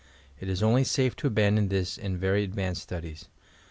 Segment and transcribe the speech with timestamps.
[0.39, 3.25] It ia only safe to abandon this in very advanced studies.